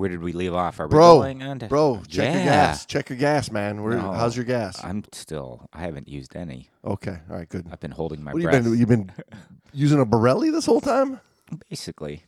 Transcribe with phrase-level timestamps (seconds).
[0.00, 0.80] Where did we leave off?
[0.80, 2.34] Are we Bro, going on to Bro, check yeah.
[2.36, 2.86] your gas.
[2.86, 3.82] Check your gas, man.
[3.82, 4.82] Where, No, how's your gas?
[4.82, 5.68] I'm still.
[5.74, 6.70] I haven't used any.
[6.82, 7.66] Okay, all right, good.
[7.70, 8.64] I've been holding my What breath.
[8.64, 8.78] you been?
[8.78, 9.12] You've been
[9.74, 11.20] using a Borelli this whole time?
[11.68, 12.24] Basically,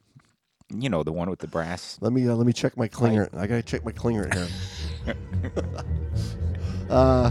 [0.69, 1.97] you know the one with the brass.
[2.03, 3.35] Let me uh, let me check my clinger.
[3.35, 4.31] I gotta check my clinger
[5.07, 5.17] here.
[6.91, 7.31] uh,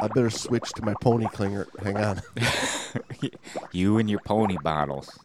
[0.00, 1.66] I better switch to my pony clinger.
[1.82, 2.20] Hang on.
[3.72, 5.18] you and your pony bottles.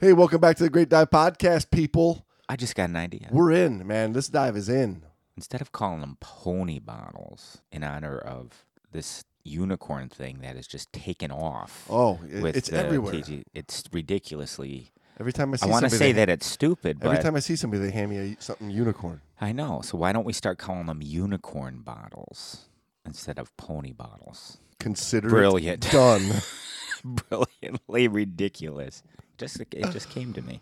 [0.00, 2.24] hey, welcome back to the Great Dive Podcast, people.
[2.48, 3.28] I just got an idea.
[3.30, 4.12] We're in, man.
[4.12, 5.04] This dive is in.
[5.36, 10.92] Instead of calling them pony bottles in honor of this unicorn thing that is just
[10.92, 11.86] taken off.
[11.88, 13.14] Oh, it- with it's everywhere.
[13.14, 14.90] TG it's ridiculously.
[15.20, 17.36] Every time I see I want to somebody, say they- that it's stupid, Every time
[17.36, 19.20] I see somebody, they hand me a, something unicorn.
[19.38, 19.82] I know.
[19.82, 22.68] So why don't we start calling them unicorn bottles
[23.04, 24.56] instead of pony bottles?
[24.78, 25.90] Consider it Brilliant.
[25.92, 26.32] done.
[27.04, 29.02] Brilliantly ridiculous.
[29.36, 30.60] Just it just came to me.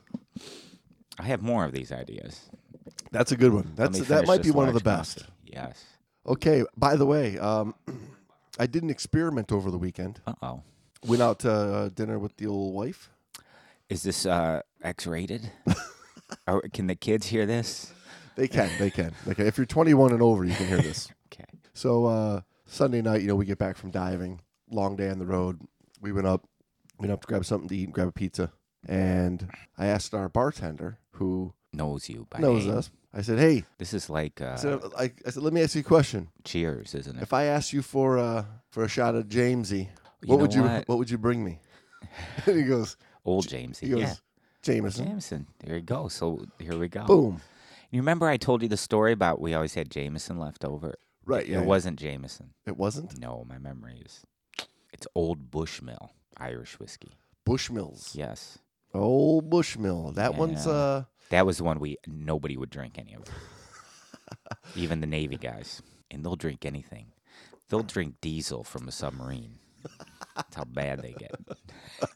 [1.19, 2.49] I have more of these ideas.
[3.13, 3.75] That's a good one.
[3.77, 5.19] Let That's me that finish might be this one of the large best.
[5.21, 5.33] coffee.
[5.47, 5.85] Yes.
[6.27, 6.65] Okay.
[6.77, 7.75] By the way, um,
[8.59, 10.21] I did an experiment over the weekend.
[10.27, 10.63] Uh oh.
[11.07, 13.11] Went out to uh, dinner with the old wife.
[13.89, 15.51] Is this uh, X-rated?
[16.73, 17.93] can the kids hear this?
[18.37, 18.71] They can.
[18.79, 19.15] They can.
[19.25, 19.47] Can.
[19.47, 21.09] If you're 21 and over, you can hear this.
[21.31, 21.45] Okay.
[21.75, 24.41] So uh, Sunday night, you know, we get back from diving.
[24.71, 25.61] Long day on the road.
[26.01, 26.49] We went up,
[26.99, 28.51] went up to grab something to eat and grab a pizza.
[28.89, 32.79] And I asked our bartender, who Knows you by knows name.
[32.79, 32.91] us.
[33.13, 35.75] I said, "Hey," This is like uh, I said, I, I said, "Let me ask
[35.75, 36.29] you a question.
[36.45, 37.23] Cheers, isn't it?
[37.23, 39.89] If I asked you for uh, for a shot of Jamesy,
[40.25, 40.89] what would you what?
[40.89, 41.61] what would you bring me?"
[42.47, 42.97] and he goes,
[43.29, 43.79] Old James.
[43.79, 44.15] "He goes, Yeah.
[44.63, 45.47] Jameson." Jameson.
[45.65, 46.09] There you go.
[46.09, 47.05] So here we go.
[47.05, 47.41] Boom.
[47.91, 50.95] You remember I told you the story about we always had Jameson left over?
[51.25, 51.47] Right.
[51.47, 51.61] Yeah.
[51.61, 52.51] It wasn't Jameson.
[52.67, 54.25] It wasn't No, my memory is.
[54.93, 57.17] It's Old Bushmill Irish whiskey.
[57.47, 58.15] Bushmills.
[58.15, 58.59] Yes.
[58.95, 60.15] Old Bushmill.
[60.15, 61.05] That one's uh.
[61.31, 63.25] That was the one we nobody would drink any of.
[64.77, 65.83] Even the Navy guys.
[66.11, 67.13] And they'll drink anything.
[67.69, 69.59] They'll drink diesel from a submarine.
[70.35, 71.35] That's how bad they get.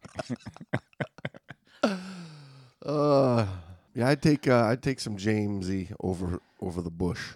[2.84, 3.46] Uh,
[3.94, 7.34] yeah, I'd take uh, I'd take some Jamesy over over the bush.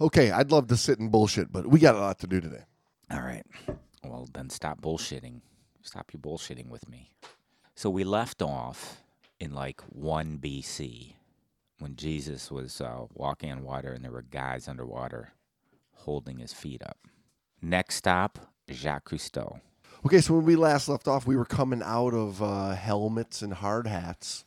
[0.00, 2.64] Okay, I'd love to sit and bullshit, but we got a lot to do today.
[3.10, 3.46] All right.
[4.04, 5.40] Well, then stop bullshitting.
[5.82, 7.12] Stop you bullshitting with me.
[7.74, 9.02] So we left off
[9.40, 11.14] in like 1 BC
[11.78, 15.32] when Jesus was uh, walking on water and there were guys underwater
[15.92, 16.98] holding his feet up.
[17.62, 18.38] Next stop,
[18.70, 19.60] Jacques Cousteau.
[20.04, 23.54] Okay, so when we last left off, we were coming out of uh, helmets and
[23.54, 24.44] hard hats.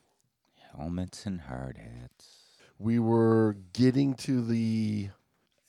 [0.78, 2.28] Helmets and hard hats.
[2.78, 5.10] We were getting to the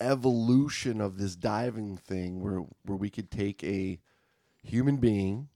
[0.01, 3.99] evolution of this diving thing, where where we could take a
[4.63, 5.49] human being,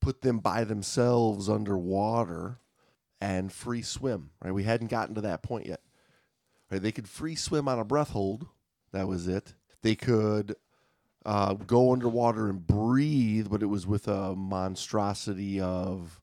[0.00, 2.58] put them by themselves underwater,
[3.20, 4.30] and free swim.
[4.42, 5.80] Right, we hadn't gotten to that point yet.
[6.70, 8.48] Right, they could free swim on a breath hold.
[8.92, 9.54] That was it.
[9.82, 10.56] They could
[11.26, 16.20] uh, go underwater and breathe, but it was with a monstrosity of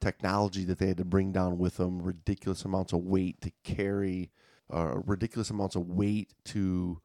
[0.00, 4.30] technology that they had to bring down with them, ridiculous amounts of weight to carry,
[4.72, 7.00] uh, ridiculous amounts of weight to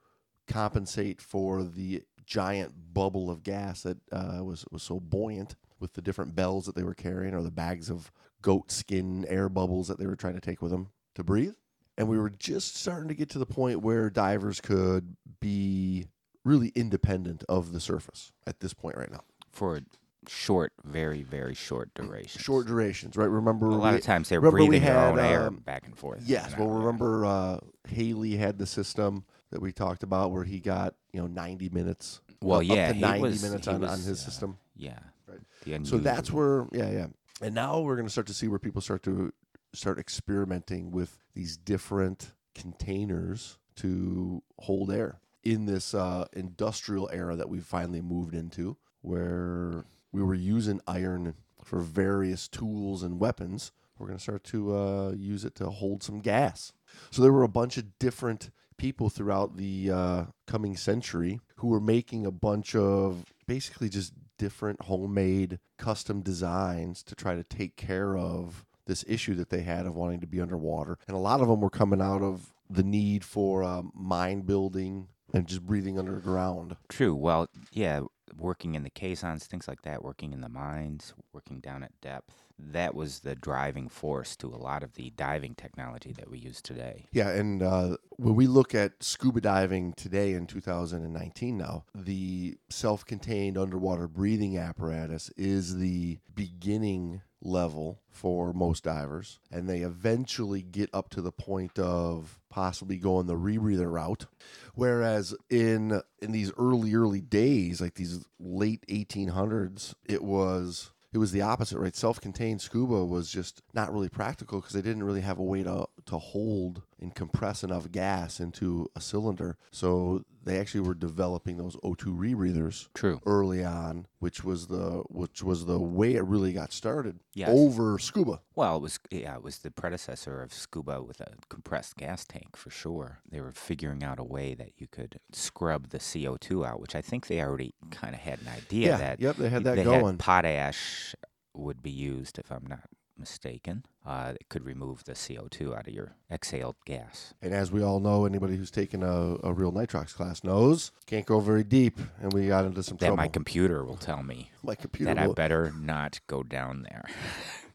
[0.47, 6.01] compensate for the giant bubble of gas that uh, was was so buoyant with the
[6.01, 9.99] different bells that they were carrying, or the bags of goat skin air bubbles that
[9.99, 11.55] they were trying to take with them to breathe.
[11.97, 16.05] And we were just starting to get to the point where divers could be
[16.47, 19.21] really independent of the surface at this point right now.
[19.51, 19.81] For
[20.27, 22.43] short, very, very short durations.
[22.43, 23.29] Short durations, right?
[23.29, 25.97] Remember, A lot we- of times they're breathing their own had, air um, back and
[25.97, 26.21] forth.
[26.25, 26.53] Yes.
[26.57, 31.21] Well, remember uh, Halley had the system that we talked about where he got you
[31.21, 32.21] know 90 minutes.
[32.41, 34.57] Well, up yeah, to 90 was- minutes on, on his uh, system.
[34.75, 34.99] Yeah.
[35.27, 35.85] Right.
[35.85, 37.07] So that's where, yeah, yeah.
[37.41, 39.33] And now we're going to start to see where people start to
[39.73, 47.47] start experimenting with these different containers to hold air in this uh, industrial era that
[47.47, 53.71] we finally moved into, where we were using iron for various tools and weapons.
[53.97, 56.73] We're going to start to uh, use it to hold some gas.
[57.11, 61.79] So there were a bunch of different people throughout the uh, coming century who were
[61.79, 68.17] making a bunch of basically just different homemade custom designs to try to take care
[68.17, 70.97] of this issue that they had of wanting to be underwater.
[71.07, 75.07] And a lot of them were coming out of the need for um, mine building
[75.33, 76.75] and just breathing underground.
[76.89, 77.15] True.
[77.15, 78.01] Well, yeah,
[78.35, 82.46] working in the caissons, things like that, working in the mines, working down at depth.
[82.59, 86.61] That was the driving force to a lot of the diving technology that we use
[86.61, 87.05] today.
[87.11, 93.05] Yeah, and uh, when we look at scuba diving today in 2019 now, the self
[93.05, 99.39] contained underwater breathing apparatus is the beginning level for most divers.
[99.51, 104.25] And they eventually get up to the point of possibly going the rebreather route.
[104.73, 111.31] Whereas in in these early, early days, like these late 1800s, it was it was
[111.31, 111.95] the opposite, right?
[111.95, 115.87] Self-contained scuba was just not really practical because they didn't really have a way to
[116.05, 119.57] to hold and compress enough gas into a cylinder.
[119.71, 123.19] So they actually were developing those O2 rebreathers True.
[123.25, 127.49] early on, which was the which was the way it really got started Yes.
[127.51, 128.41] over scuba.
[128.55, 132.55] Well, it was yeah, it was the predecessor of scuba with a compressed gas tank
[132.55, 133.19] for sure.
[133.29, 137.01] They were figuring out a way that you could scrub the CO2 out, which I
[137.01, 139.83] think they already kind of had an idea Yeah, that yep, they had that they
[139.83, 140.17] going.
[140.17, 141.13] potash
[141.53, 142.83] would be used, if I'm not
[143.19, 143.85] mistaken.
[144.05, 147.33] Uh, it could remove the CO2 out of your exhaled gas.
[147.41, 151.25] And as we all know, anybody who's taken a, a real nitrox class knows can't
[151.25, 153.17] go very deep, and we got into some That trouble.
[153.17, 157.03] my computer will tell me My computer that I better not go down there.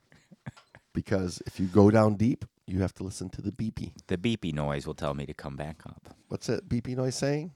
[0.94, 3.92] because if you go down deep, you have to listen to the beepy.
[4.06, 6.14] The beepy noise will tell me to come back up.
[6.28, 7.52] What's that beepy noise saying?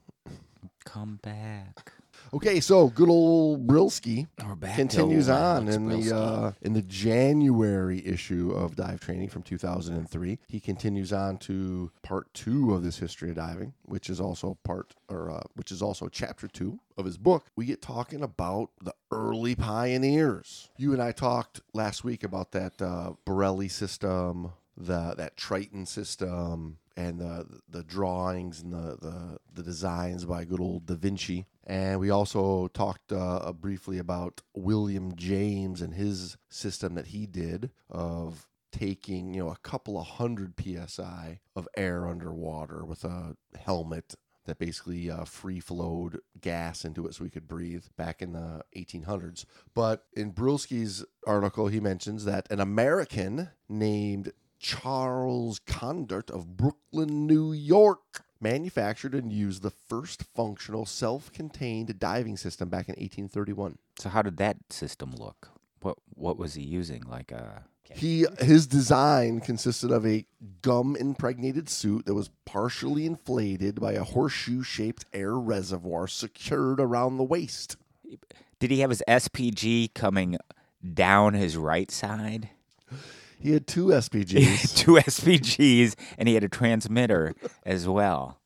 [0.85, 1.93] Come back.
[2.33, 6.81] Okay, so good old Brylske We're back to continues on in the uh, in the
[6.81, 10.37] January issue of Dive Training from 2003.
[10.47, 14.93] He continues on to part two of this history of diving, which is also part
[15.07, 17.45] or uh, which is also chapter two of his book.
[17.55, 20.69] We get talking about the early pioneers.
[20.77, 26.79] You and I talked last week about that uh, Borelli system, the that Triton system.
[26.97, 31.99] And the the drawings and the, the the designs by good old Da Vinci, and
[31.99, 38.47] we also talked uh, briefly about William James and his system that he did of
[38.71, 44.15] taking, you know, a couple of hundred psi of air underwater with a helmet
[44.45, 48.63] that basically uh, free flowed gas into it so we could breathe back in the
[48.77, 49.43] 1800s.
[49.73, 57.51] But in Brylske's article, he mentions that an American named Charles Condert of Brooklyn, New
[57.51, 63.77] York, manufactured and used the first functional self contained diving system back in 1831.
[63.99, 65.49] So how did that system look?
[65.81, 67.03] What what was he using?
[67.03, 70.25] Like a He his design consisted of a
[70.61, 77.17] gum impregnated suit that was partially inflated by a horseshoe shaped air reservoir secured around
[77.17, 77.77] the waist.
[78.59, 80.37] Did he have his SPG coming
[80.93, 82.49] down his right side?
[83.39, 87.33] He had two SPGs, Two SPGs, and he had a transmitter
[87.65, 88.39] as well.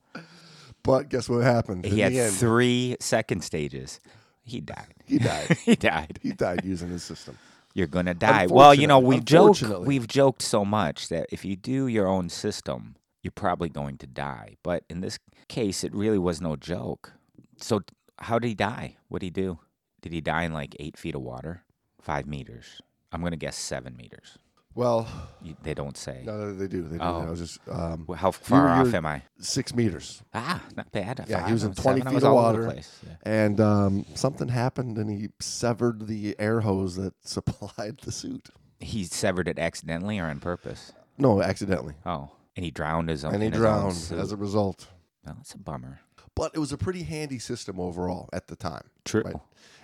[0.83, 1.85] but guess what happened?
[1.85, 3.99] In He had end, three second stages.
[4.43, 4.93] He died.
[5.05, 5.57] he died.
[5.65, 6.19] he died.
[6.21, 7.37] He died using his system.
[7.73, 8.47] You're gonna die.
[8.47, 9.57] Well, you know, we joke.
[9.61, 14.07] We've joked so much that if you do your own system, you're probably going to
[14.07, 14.57] die.
[14.61, 17.13] But in this case, it really was no joke.
[17.57, 17.81] So,
[18.19, 18.97] how did he die?
[19.07, 19.59] What did he do?
[20.01, 21.63] Did he die in like eight feet of water?
[22.01, 22.81] Five meters?
[23.13, 24.37] I'm gonna guess seven meters.
[24.73, 25.07] Well,
[25.41, 26.21] You, they don't say.
[26.25, 26.83] no, they do.
[26.83, 27.03] They do.
[27.03, 27.21] Oh.
[27.27, 29.23] I was just um, Well, How far off you're- am I?
[29.39, 30.23] six meters.
[30.33, 31.25] Ah, not bad.
[31.27, 32.81] Yeah, he was in seven, 20 feet of all over the water.
[33.23, 38.49] And um, something happened, and he severed the air hose that supplied the suit.
[38.79, 40.93] He severed it accidentally or on purpose?
[41.17, 43.33] No, accidentally, Oh, and he drowned his own.
[43.33, 44.19] and he in his own drowned suit.
[44.19, 44.87] as a result.
[45.25, 45.99] Well, that's a bummer.
[46.33, 48.89] But it was a pretty handy system overall at the time.
[49.03, 49.23] True.
[49.23, 49.35] Right.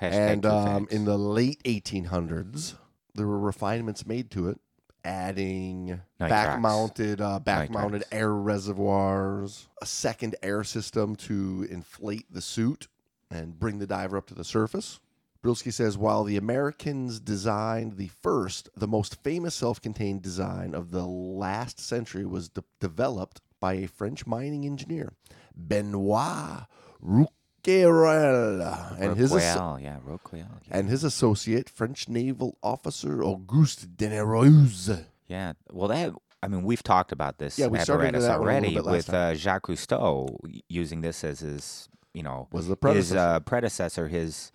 [0.02, 0.94] Hashtag and um, facts.
[0.96, 2.76] in the late 1800s,
[3.14, 4.60] there were refinements made to it,
[5.08, 6.30] adding Nitrox.
[6.30, 8.18] back-mounted, uh, back-mounted Nitrox.
[8.18, 12.88] air reservoirs, a second air system to inflate the suit
[13.32, 15.00] and bring the diver up to the surface.
[15.42, 21.06] Brylske says while the Americans designed the first, the most famous self-contained design of the
[21.06, 25.14] last century was de- developed by a French mining engineer,
[25.56, 26.66] Benoit
[27.68, 30.34] Rouquayrol, and his asso- Roquel, yeah, Roquel.
[30.38, 30.46] Yeah.
[30.72, 35.06] and his associate, French naval officer Auguste Denayrouze.
[35.28, 35.54] yeah.
[35.72, 38.48] Well, that I mean, we've talked about this Yeah, we started into apparatus that one
[38.50, 42.22] a little already bit last with uh, Jacques Cousteau y- using this as his, you
[42.24, 43.18] know, Was the his predecessor.
[43.18, 44.52] uh, predecessor, his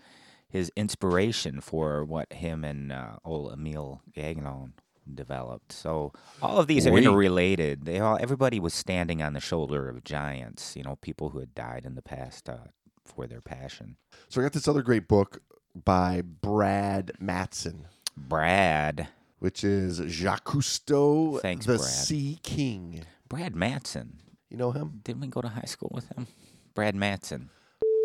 [0.48, 4.72] his inspiration for what him and uh, old Emile Gagnan
[5.12, 5.72] developed.
[5.72, 7.00] So all of these are Oui.
[7.04, 7.84] interrelated.
[7.84, 10.76] They all everybody was standing on the shoulder of giants.
[10.76, 12.58] You know, people who had died in the past uh,
[13.04, 13.96] for their passion.
[14.28, 15.42] So I got this other great book
[15.74, 17.84] by Brad Matsen,
[18.16, 19.08] Brad
[19.42, 21.90] which is Jacques Cousteau, Thanks, the Brad.
[21.90, 23.02] Sea King.
[23.28, 24.10] Brad Matsen.
[24.48, 25.00] You know him?
[25.02, 26.28] Didn't we go to high school with him?
[26.76, 27.48] Brad Matsen.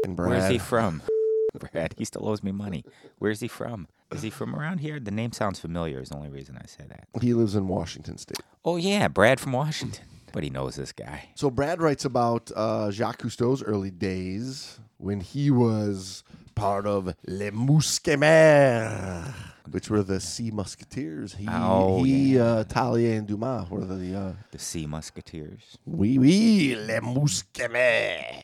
[0.03, 0.31] And Brad.
[0.31, 1.03] Where's he from?
[1.59, 2.83] Brad, he still owes me money.
[3.19, 3.87] Where's he from?
[4.11, 4.99] Is he from around here?
[4.99, 6.01] The name sounds familiar.
[6.01, 7.07] Is the only reason I say that.
[7.21, 8.39] He lives in Washington State.
[8.65, 10.05] Oh yeah, Brad from Washington.
[10.33, 11.29] But he knows this guy.
[11.35, 16.23] So Brad writes about uh, Jacques Cousteau's early days when he was
[16.55, 19.33] part of Les Mousquetaires,
[19.71, 21.35] which were the Sea Musketeers.
[21.35, 25.77] He, Oh, he uh, Tailliez and Dumas were the uh, The Sea Musketeers.
[25.85, 28.41] oui oui Les Mousquetaires.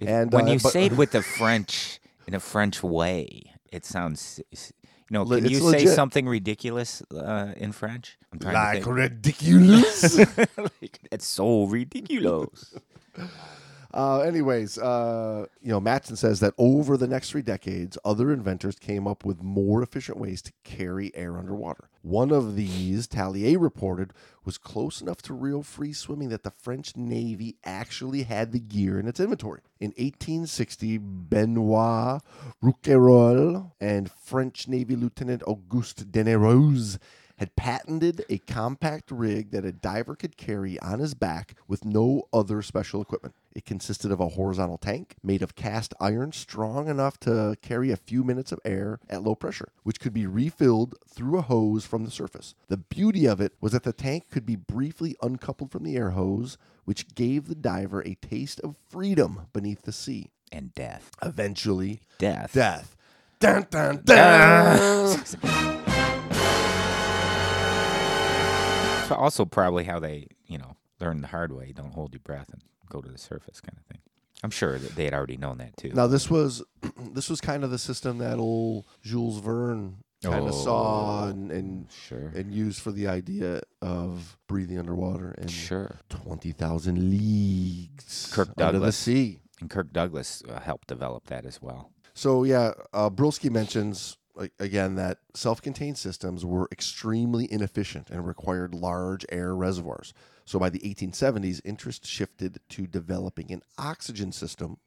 [0.00, 3.84] And when uh, you but- say it with the French in a French way, it
[3.84, 4.40] sounds.
[5.08, 8.18] You know, can you it's say something ridiculous uh, in French?
[8.32, 10.16] I'm trying like ridiculous.
[10.80, 10.98] think.
[11.12, 12.74] it's so ridiculous.
[13.96, 18.78] Uh, anyways, uh, you know, Matsen says that over the next three decades, other inventors
[18.78, 21.88] came up with more efficient ways to carry air underwater.
[22.02, 24.12] One of these, Tailliez reported,
[24.44, 29.00] was close enough to real free swimming that the French Navy actually had the gear
[29.00, 29.62] in its inventory.
[29.80, 32.20] In 1860, Benoit
[32.62, 36.98] Rouquayrol and French Navy Lieutenant Auguste Denayrouze
[37.38, 42.22] had patented a compact rig that a diver could carry on his back with no
[42.32, 43.34] other special equipment.
[43.54, 47.96] It consisted of a horizontal tank made of cast iron strong enough to carry a
[47.96, 52.04] few minutes of air at low pressure, which could be refilled through a hose from
[52.04, 52.54] the surface.
[52.68, 56.10] The beauty of it was that the tank could be briefly uncoupled from the air
[56.10, 60.30] hose, which gave the diver a taste of freedom beneath the sea.
[60.52, 61.10] And death.
[61.22, 62.52] Eventually, Death.
[62.52, 62.96] death.
[63.40, 65.82] Dun, dun, dun.
[69.06, 71.72] It's also probably how they, you know, learn the hard way.
[71.72, 74.00] Don't hold your breath and go to the surface, kind of thing.
[74.42, 75.90] I'm sure that they had already known that too.
[75.94, 76.62] Now this was
[77.12, 81.28] this was kind of the system that old Jules Verne kind of saw Oh.
[81.28, 82.32] and, and Sure.
[82.34, 85.96] and used for the idea of breathing underwater and Sure.
[86.08, 88.96] twenty thousand leagues Kirk under the Douglas.
[88.96, 89.40] sea.
[89.60, 91.90] And Kirk Douglas uh, helped develop that as well.
[92.12, 93.08] So yeah, uh,
[93.50, 94.18] mentions
[94.58, 100.12] again that self-contained systems were extremely inefficient and required large air reservoirs.
[100.44, 104.78] So by the 1870s, interest shifted to developing an oxygen system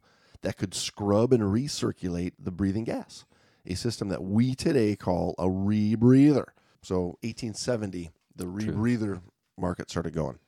[0.42, 3.26] that could scrub and recirculate the breathing gas,
[3.66, 6.46] a system that we today call a rebreather.
[6.82, 9.22] So 1870, the rebreather
[9.58, 10.40] market started going.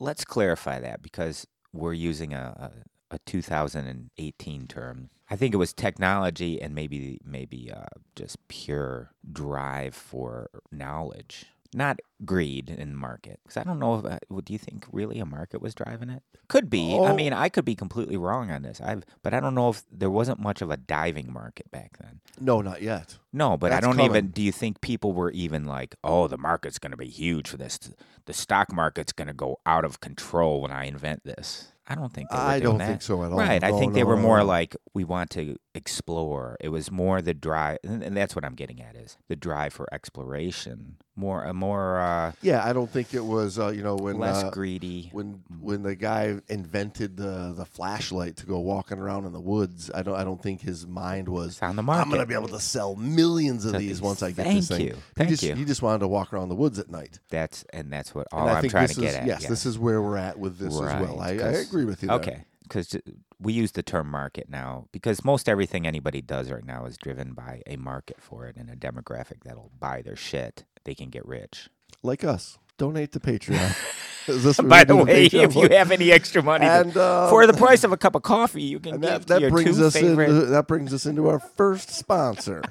[0.00, 2.72] Let's clarify that because we're using a,
[3.10, 5.10] a, a 2018 term.
[5.28, 11.98] I think it was technology and maybe maybe uh, just pure drive for knowledge, not
[12.24, 13.40] greed in the market.
[13.42, 16.22] Because I don't know if uh, do you think really a market was driving it?
[16.46, 16.94] Could be.
[16.94, 17.14] I Oh.
[17.16, 18.80] mean, I could be completely wrong on this.
[18.80, 22.20] I've but I don't know if there wasn't much of a diving market back then.
[22.38, 23.18] No, not yet.
[23.32, 24.06] No, but I don't coming.
[24.10, 24.28] even.
[24.28, 27.56] Do you think people were even like, "Oh, the market's going to be huge for
[27.56, 27.80] this.
[28.26, 32.12] The stock market's going to go out of control when I invent this." I don't
[32.12, 32.30] think.
[32.30, 32.88] They were I doing don't that.
[32.88, 33.38] think so at all.
[33.38, 33.62] Right.
[33.62, 34.44] I think they no, were no, more no.
[34.44, 36.56] like we want to explore.
[36.60, 39.86] It was more the drive, and that's what I'm getting at is the drive for
[39.92, 40.96] exploration.
[41.18, 43.58] More, a more uh, Yeah, I don't think it was.
[43.58, 45.08] Uh, you know when less uh, greedy.
[45.12, 49.90] when when the guy invented the the flashlight to go walking around in the woods,
[49.94, 52.02] I don't I don't think his mind was Found the market.
[52.02, 54.58] I'm gonna be able to sell millions of So these these- once I get thank
[54.58, 54.80] this thing.
[54.88, 54.94] you.
[54.94, 55.54] He Thank just, you.
[55.54, 57.18] He just wanted to walk around the woods at night.
[57.30, 59.26] That's and that's what all I'm trying to get is, at.
[59.26, 61.18] Yes, this is where we're at with this as well.
[61.20, 62.08] I, Right, I agree with you.
[62.08, 62.16] There.
[62.18, 62.96] Okay, because
[63.40, 67.32] we use the term market now because most everything anybody does right now is driven
[67.34, 70.64] by a market for it and a demographic that'll buy their shit.
[70.84, 71.68] They can get rich.
[72.02, 73.76] like us, donate to Patreon.
[74.68, 77.92] By the way, if you have any extra money and uh, for the price of
[77.92, 80.30] a cup of coffee, you can that, that your brings two us favorite.
[80.30, 82.62] into that brings us into our first sponsor.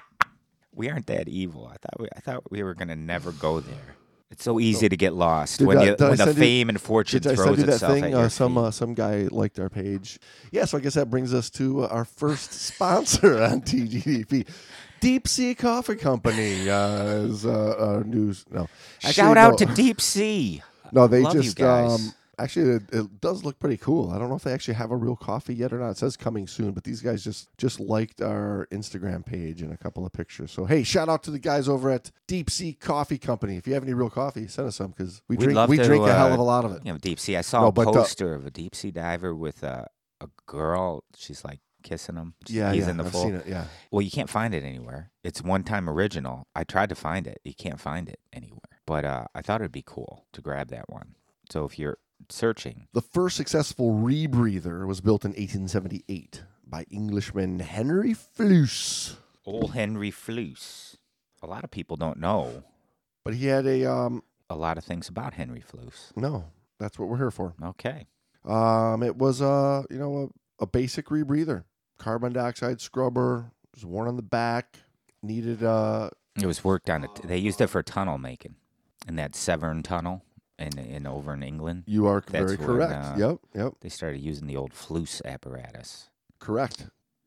[0.74, 1.66] we aren't that evil.
[1.66, 3.96] I thought we, I thought we were gonna never go there.
[4.30, 6.36] It's so easy to get lost Did when I- you did I when the send
[6.36, 8.10] you- fame and fortune Did I throws you that itself at thing?
[8.12, 8.60] your Uh, some feet.
[8.60, 10.18] uh, some guy liked our page.
[10.52, 14.46] Yeah, so I guess that brings us to uh, our first sponsor on TGDP.
[15.00, 18.44] Deep Sea Coffee Company uh, is uh, uh, news.
[18.50, 18.68] No,
[18.98, 19.66] Actually, Shout out no.
[19.66, 20.62] to Deep Sea.
[20.92, 21.88] No, they Love you just guys.
[21.92, 24.10] um, Actually, it, it does look pretty cool.
[24.10, 25.90] I don't know if they actually have a real coffee yet or not.
[25.90, 29.76] It says coming soon, but these guys just just liked our Instagram page and a
[29.76, 30.50] couple of pictures.
[30.50, 33.56] So hey, shout out to the guys over at Deep Sea Coffee Company.
[33.56, 35.84] If you have any real coffee, send us some because we We'd drink we to,
[35.84, 36.82] drink a hell uh, of a lot of it.
[36.84, 37.36] You know, deep sea.
[37.36, 39.88] I saw No, a uh, poster of a deep sea diver with a
[40.20, 41.04] a girl.
[41.16, 42.34] She's like kissing him.
[42.46, 43.22] Yeah, he's yeah, in the I've full.
[43.22, 43.46] seen it.
[43.46, 45.10] Yeah, Well, you can't find it anywhere.
[45.24, 46.46] It's one time original.
[46.54, 47.40] I tried to find it.
[47.44, 48.60] You can't find it anywhere.
[48.86, 51.14] But uh, I thought it'd be cool to grab that one.
[51.50, 58.14] So if you're searching, the first successful rebreather was built in 1878 by Englishman Henry
[58.14, 59.16] Fleuss.
[59.46, 60.96] old Henry Fleuss.
[61.42, 62.64] A lot of people don't know
[63.24, 66.12] But he had a um a lot of things about Henry Fleuss.
[66.16, 66.44] no,
[66.78, 67.54] that's what we're here for.
[67.62, 68.06] Okay.
[68.44, 71.64] Um, it was a you know a, a basic rebreather,
[71.98, 73.52] carbon dioxide scrubber.
[73.74, 74.78] Was worn on the back.
[75.22, 76.10] Needed uh
[76.40, 77.04] It was worked on.
[77.04, 77.10] It.
[77.24, 78.56] They used it for tunnel making
[79.08, 80.22] in that Severn Tunnel
[80.60, 81.84] in, in over in England.
[81.86, 82.92] you are That's very when, correct.
[82.92, 86.10] uh, yep, yep, They started using the old Fleuss apparatus.
[86.38, 86.86] correct.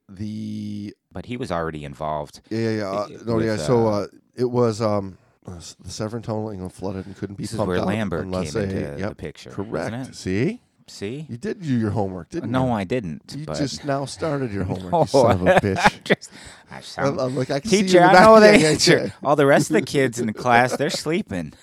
[0.10, 2.42] The But he was already involved.
[2.50, 5.90] yeah yeah, yeah uh, no with, yeah so uh, uh it was um uh, the
[5.92, 8.54] Severn Tunnel in England flooded and couldn't be This is pumped where out Lambert unless
[8.54, 9.50] came they, into yep, the picture.
[9.50, 9.92] correct.
[9.94, 10.16] Wasn't it?
[10.16, 11.26] See, See?
[11.30, 12.52] you did do your homework, didn't you?
[12.54, 12.72] no, you?
[12.74, 13.34] I didn't.
[13.38, 16.04] You but just now started your homework, you son of a bitch.
[16.04, 16.30] just,
[16.72, 18.26] I I'm, sound, I'm like, I can see you teacher, I the back.
[18.26, 18.98] know the Yeah, yeah, answer.
[19.06, 19.10] yeah.
[19.24, 21.54] All the rest of the kids in the class, they're sleeping.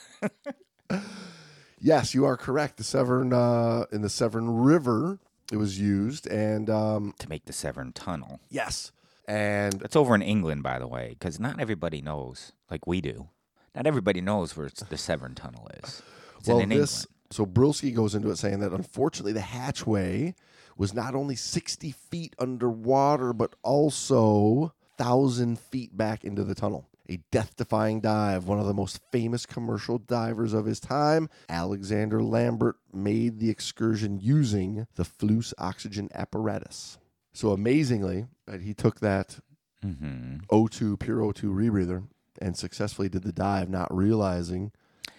[1.81, 2.77] Yes, you are correct.
[2.77, 5.19] The Severn uh, in the Severn River,
[5.51, 8.41] it was used, and um, to make the Severn Tunnel.
[8.51, 8.93] yes,
[9.27, 13.29] and That's over in England, by the way, because not everybody knows, like we do.
[13.75, 16.03] Not everybody knows where it's- the Severn Tunnel is.
[16.39, 17.07] It's well, in this England.
[17.31, 20.35] so Brylske goes into it saying that unfortunately the hatchway
[20.77, 26.87] was not only sixty feet underwater, but also thousand feet back into the tunnel.
[27.11, 28.47] A death-defying dive.
[28.47, 34.21] One of the most famous commercial divers of his time, Alexander Lambert, made the excursion
[34.21, 36.99] using the Fleuss oxygen apparatus.
[37.33, 39.41] So amazingly, uh, he took that
[39.83, 42.05] hmm O2 pure O2 rebreather
[42.41, 44.71] and successfully did the dive, not realizing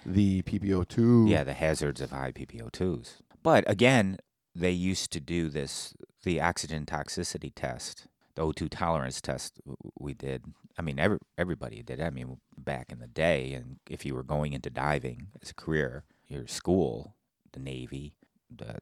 [0.05, 1.29] the PPO2.
[1.29, 3.17] Yeah, the hazards of high PPO2s.
[3.43, 4.17] But again,
[4.55, 5.93] they used to do this,
[6.24, 9.60] the oxygen toxicity test, the O2 tolerance test
[10.00, 10.46] we did.
[10.78, 12.02] I mean, every, everybody did.
[12.02, 15.54] I mean, back in the day, and if you were going into diving as a
[15.54, 17.15] career, your school,
[17.52, 18.13] the Navy,
[18.50, 18.80] the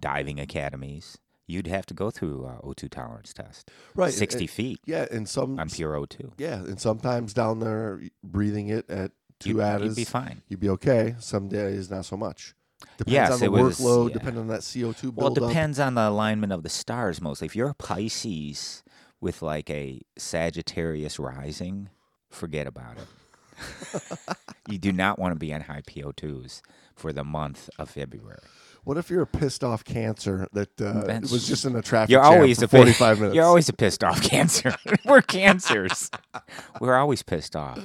[0.00, 3.70] diving academies, you'd have to go through uh, O2 tolerance test.
[3.94, 4.12] right.
[4.12, 6.32] 60 and- feet yeah, and some on pure O2.
[6.38, 10.42] yeah, and sometimes down there breathing it at two attas, you'd be fine.
[10.48, 11.14] you'd be okay.
[11.18, 12.54] Some days not so much.
[12.98, 14.12] Depends Yes, on the it was- workload, yeah.
[14.14, 17.46] depending on that CO2 Well, it depends on the alignment of the stars mostly.
[17.46, 18.82] If you're a Pisces
[19.20, 21.88] with like a Sagittarius rising,
[22.30, 24.02] forget about it.
[24.68, 26.60] you do not want to be on high PO2s
[26.94, 28.38] for the month of February.
[28.84, 32.22] What if you're a pissed off cancer that uh, was just in a traffic You're
[32.22, 33.34] jam always for a pi- 45 minutes?
[33.34, 34.74] You're always a pissed off cancer.
[35.04, 36.10] we're cancers.
[36.80, 37.80] We're always pissed off.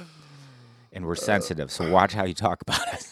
[0.92, 3.08] And we're sensitive, so watch how you talk about it.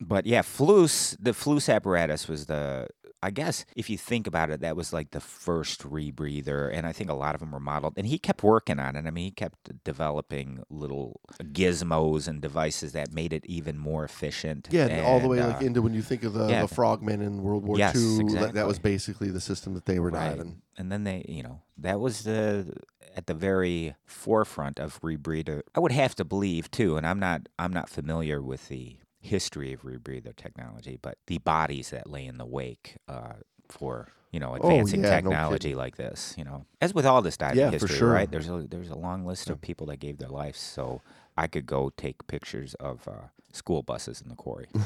[0.00, 2.88] But yeah, Fleuss, the Fleuss apparatus was the
[3.22, 6.92] I guess if you think about it, that was like the first rebreather, and I
[6.92, 7.94] think a lot of them were modeled.
[7.96, 9.06] And he kept working on it.
[9.06, 14.68] I mean, he kept developing little gizmos and devices that made it even more efficient.
[14.70, 16.62] Yeah, and all the way and, like uh, into when you think of the, yeah.
[16.62, 18.34] the frogmen in World War Yes, II.
[18.34, 20.30] That, that was basically the system that they were Right.
[20.30, 20.62] diving.
[20.76, 22.72] And then they, you know, that was the
[23.16, 25.62] at the very forefront of rebreather.
[25.74, 29.72] I would have to believe too, and I'm not I'm not familiar with the history
[29.72, 33.34] of rebreather technology, but the bodies that lay in the wake uh,
[33.68, 37.22] for you know Oh, advancing yeah, no technology like this, you know, as with all
[37.22, 38.12] this diving Yeah, history, sure.
[38.12, 38.30] right?
[38.30, 41.00] There's a there's a long list of people that gave their lives, so
[41.36, 44.66] I could go take pictures of uh, school buses in the quarry.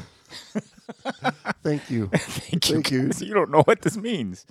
[1.63, 2.09] Thank you.
[2.09, 2.75] Thank you.
[2.83, 3.11] Thank you.
[3.27, 4.47] You don't know what this means.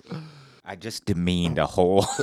[0.64, 2.06] I just demeaned a whole.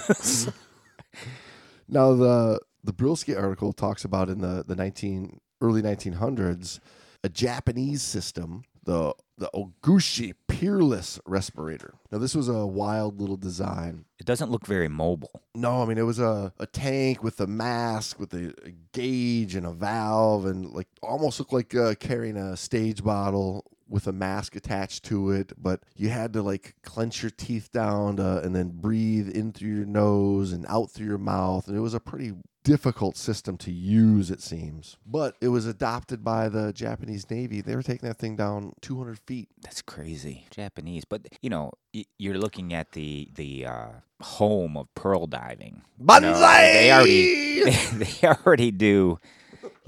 [1.88, 6.80] Now the the Brylske article talks about in the the nineteen early nineteen hundreds
[7.23, 11.93] a Japanese system, the the Ohgushi Peerless respirator.
[12.12, 14.05] Now this was a wild little design.
[14.19, 15.41] it doesn't look very mobile.
[15.55, 19.55] No, I mean it was a, a tank with a mask with a, a gauge
[19.55, 24.13] and a valve and like almost looked like uh, carrying a stage bottle with a
[24.13, 25.54] mask attached to it.
[25.58, 29.75] But you had to like clench your teeth down to, and then breathe in through
[29.75, 31.67] your nose and out through your mouth.
[31.67, 34.97] And it was a pretty difficult system to use, it seems.
[35.06, 37.62] But it was adopted by the Japanese Navy.
[37.62, 39.49] They were taking that thing down 200 feet.
[39.63, 40.45] That's crazy.
[40.52, 41.71] Japanese, but you know,
[42.17, 43.88] you're looking at the the uh,
[44.21, 45.82] home of pearl diving.
[46.23, 46.39] You know,
[46.73, 49.19] they already they already do.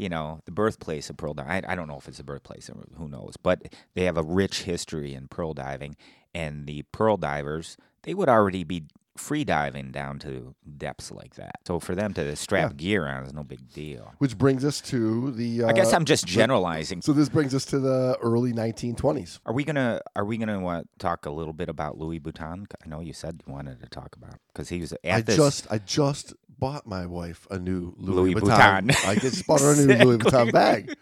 [0.01, 1.63] You know, the birthplace of pearl diving.
[1.63, 5.13] I, don't know if it's the birthplace, who knows, but they have a rich history
[5.13, 5.95] in pearl diving,
[6.33, 8.85] and the pearl divers they would already be
[9.17, 11.55] free diving down to depths like that.
[11.67, 14.13] So for them to strap gear on is no big deal.
[14.19, 15.63] Which brings us to the.
[15.63, 17.01] Uh, I guess I'm just generalizing.
[17.01, 19.39] So this brings us to the early 1920s.
[19.45, 22.65] Are we gonna Are we gonna uh, talk a little bit about Louis Vuitton?
[22.83, 25.35] I know you said you wanted to talk about because he was at I this.
[25.35, 28.91] just I just bought my wife a new Louis, Louis Vuitton.
[28.91, 29.07] Vuitton.
[29.07, 30.95] I just bought her a new Louis Vuitton bag.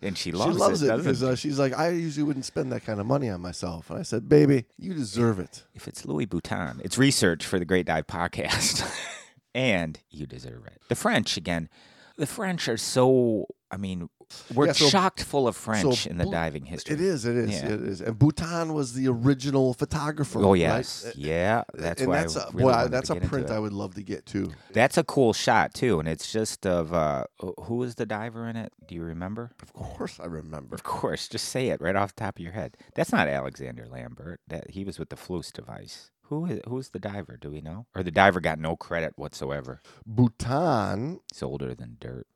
[0.00, 2.84] and she She loves, loves it, because uh, she's like, I usually wouldn't spend that
[2.84, 3.90] kind of money on myself.
[3.90, 5.64] And I said, baby, you deserve it.
[5.74, 8.88] if it's Louis Vuitton, it's research for the Great Dive Podcast,
[9.54, 10.80] and you deserve it.
[10.88, 11.68] The French again.
[12.16, 13.46] The French are so.
[13.70, 14.10] I mean,
[14.54, 16.94] we're Yeah, so- chocked full of French in the diving history.
[16.94, 17.68] It is, it is, Yeah.
[17.70, 18.02] it is.
[18.02, 20.40] And Boutan was the original photographer.
[20.40, 20.60] Oh right?
[20.60, 21.62] yes, Uh, yeah.
[21.72, 22.18] That's and why.
[22.20, 23.50] that's I a, really boy, I- wanted to that's a print.
[23.50, 24.52] I would love to get too.
[24.74, 27.24] That's a cool shot too, and it's just of uh,
[27.62, 28.74] who was the diver in it?
[28.86, 29.52] Do you remember?
[29.62, 30.74] Of course, I remember.
[30.74, 32.76] Of course, just say it right off the top of your head.
[32.94, 34.40] That's not Alexander Lambert.
[34.48, 36.10] That he was with the Fleuss device.
[36.32, 37.36] Who is who's the diver?
[37.40, 37.86] Do we know?
[37.94, 39.82] Or the diver got no credit whatsoever.
[40.08, 41.18] Boutan.
[41.30, 42.26] He's older than dirt.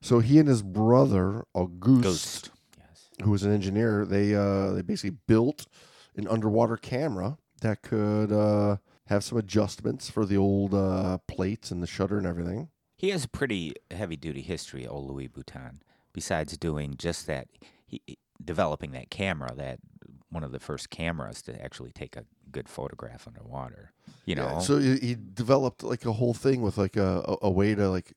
[0.00, 2.50] So he and his brother Auguste, Ghost.
[2.78, 3.08] Yes.
[3.22, 5.66] who was an engineer, they uh, they basically built
[6.16, 8.76] an underwater camera that could uh,
[9.06, 12.68] have some adjustments for the old uh, plates and the shutter and everything.
[12.96, 15.80] He has a pretty heavy duty history, old Louis Vuitton.
[16.12, 17.48] Besides doing just that,
[17.86, 19.78] he- developing that camera, that
[20.32, 23.92] one of the first cameras to actually take a good photograph underwater.
[24.24, 27.36] You know, Yeah, so he, he developed like a whole thing with like a, a,
[27.42, 28.14] a way to like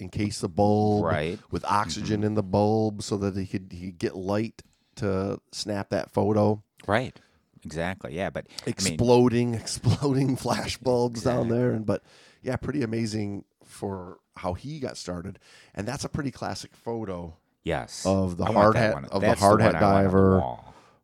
[0.00, 1.38] encase the bulb right?
[1.50, 1.74] with mm-hmm.
[1.74, 4.62] oxygen in the bulb so that he could he could get light
[4.96, 6.62] to snap that photo.
[6.86, 7.18] Right.
[7.64, 8.14] Exactly.
[8.14, 12.02] Yeah, but I mean, Exploding, exploding flash bulbs down there, and but
[12.42, 15.40] yeah, pretty amazing for how he got started,
[15.74, 19.60] and that's a pretty classic photo yes, of the I hard hat of the hard
[19.60, 20.56] one hat the diver.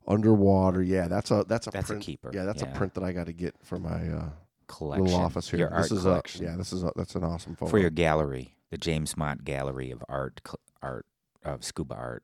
[0.07, 0.81] Underwater.
[0.81, 2.03] Yeah, that's a that's a That's a print.
[2.03, 2.71] keeper, Yeah, that's yeah.
[2.71, 4.29] a print that I got to get for my uh,
[4.67, 5.05] collection.
[5.05, 5.59] little office here.
[5.59, 6.45] Your this art is collection.
[6.45, 7.69] a yeah, this is a that's an awesome photo.
[7.69, 11.05] for your gallery, the James Mott Gallery of Art, cl- art
[11.43, 12.23] of scuba art,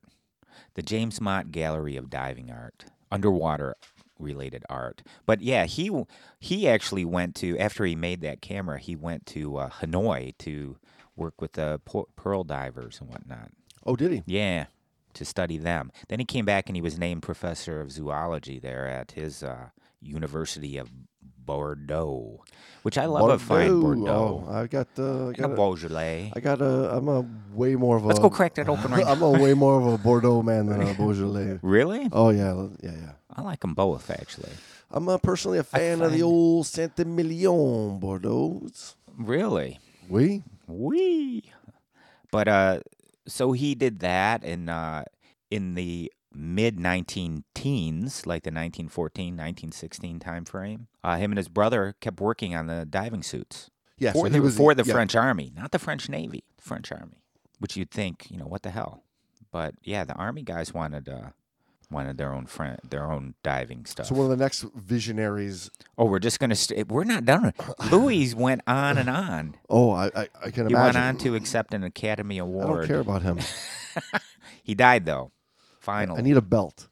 [0.76, 3.76] the James Mott Gallery of diving art, underwater
[4.18, 5.02] related art.
[5.26, 5.90] But yeah, he
[6.40, 10.78] he actually went to after he made that camera, he went to uh, Hanoi to
[11.16, 11.80] work with the
[12.16, 13.52] pearl divers and whatnot.
[13.86, 14.24] oh, did he?
[14.26, 14.66] Yeah,
[15.14, 15.92] to study them.
[16.08, 19.70] Then he came back and he was named professor of zoology there at his uh,
[20.02, 20.92] University of
[21.46, 22.44] Bordeaux,
[22.84, 24.46] which I love a fine Bordeaux.
[24.48, 26.32] Oh, I got uh, I got a, Beaujolais.
[26.36, 29.06] I got a I'm a way more of a Let's go crack that open right
[29.08, 31.60] I'm a way more of a Bordeaux man than a Beaujolais.
[31.64, 32.08] Really?
[32.12, 33.12] Oh yeah, yeah, yeah.
[33.36, 34.52] I like them both, actually.
[34.92, 38.68] I'm uh, personally a fan of the old Saint Emilion Bordeaux.
[39.18, 39.80] Really?
[40.08, 41.44] We Wee.
[42.32, 42.80] But uh,
[43.30, 45.04] so he did that, and uh,
[45.50, 51.50] in the mid 19 teens, like the 1914, 1916 time frame, uh, him and his
[51.50, 55.16] brother kept working on the diving suits yeah, for the was for the yeah, French
[55.16, 57.22] Army, not the French Navy, the French Army.
[57.60, 59.04] Which you'd think, you know, what the hell?
[59.52, 61.32] But yeah, the Army guys wanted uh,
[61.92, 64.08] wanted their own friend, their own diving stuff.
[64.08, 65.72] So one of the next visionaries.
[65.98, 66.56] Oh, we're just gonna.
[66.56, 67.54] St- we're not done.
[67.92, 69.56] Louis went on and on.
[69.70, 70.82] Oh, I I, I can He imagine.
[70.84, 72.66] went on to accept an Academy Award.
[72.66, 73.40] I don't care about him.
[74.64, 75.32] He died though.
[75.80, 76.88] Finally, I need a belt.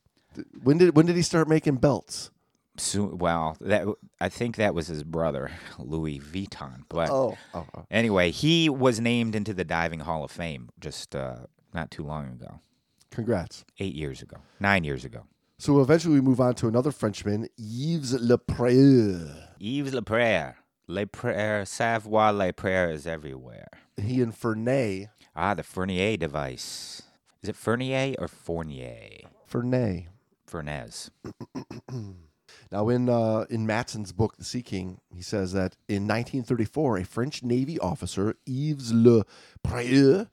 [0.64, 2.32] When did when did he start making belts?
[2.80, 3.86] Soon, well, that
[4.20, 6.84] I think that was his brother, Louis Vuitton.
[6.90, 7.86] But Oh, oh, oh.
[7.92, 11.38] anyway, he was named into the Diving Hall of Fame just uh,
[11.74, 12.60] not too long ago,
[13.18, 13.66] congrats.
[13.80, 15.24] eight years ago, nine years ago.
[15.58, 19.50] So eventually we move on to another Frenchman, Yves Le Prieur.
[19.60, 20.54] Yves Lepraire,
[20.88, 23.68] Lepraire, savoir Lepraire is everywhere.
[24.00, 27.02] He and Fernay, Ah, the Fournier device.
[27.42, 29.22] Is it Fournier or Fournier?
[29.52, 30.08] Fernay.
[30.46, 31.10] Fernez.
[32.72, 37.06] Now, in uh, in Matsen's book, The Sea King, he says that in 1934, a
[37.06, 39.24] French Navy officer, Yves Le
[39.64, 40.28] Prieur,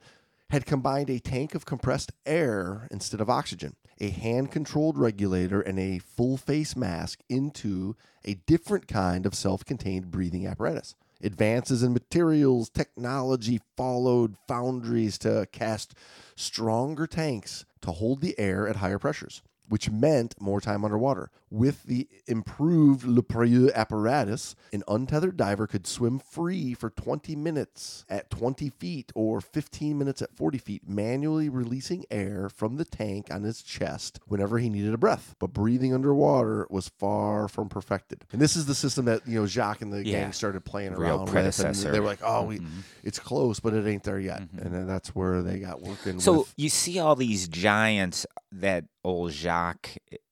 [0.55, 5.81] had combined a tank of compressed air instead of oxygen, a hand controlled regulator, and
[5.81, 10.95] a full face mask into a different kind of self contained breathing apparatus.
[11.21, 15.93] Advances in materials technology followed foundries to cast
[16.37, 21.31] stronger tanks to hold the air at higher pressures, which meant more time underwater.
[21.51, 28.05] With the improved Le Prieur apparatus, an untethered diver could swim free for 20 minutes
[28.09, 33.29] at 20 feet or 15 minutes at 40 feet, manually releasing air from the tank
[33.33, 35.37] on his chest whenever he needed a breath.
[35.39, 38.25] But breathing underwater was far from perfected.
[38.33, 40.23] And this is the system that, you know, Jacques and the Yeah.
[40.23, 41.69] gang started playing Real around predecessor.
[41.69, 41.85] with.
[41.87, 42.83] And they were like, oh, we, Mhm.
[43.05, 44.43] it's close, but it ain't there yet.
[44.43, 44.59] Mhm.
[44.67, 46.55] And then that's where they got working So with.
[46.57, 49.54] you see all these giants that old Jacques